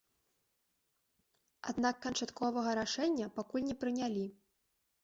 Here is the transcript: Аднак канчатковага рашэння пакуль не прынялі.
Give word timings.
Аднак 1.73 2.01
канчатковага 2.07 2.69
рашэння 2.81 3.33
пакуль 3.39 3.67
не 3.71 3.75
прынялі. 3.87 4.25